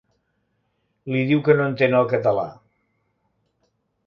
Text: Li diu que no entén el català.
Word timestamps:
Li 1.15 1.21
diu 1.31 1.43
que 1.49 1.57
no 1.59 1.69
entén 1.73 1.99
el 2.01 2.09
català. 2.15 2.47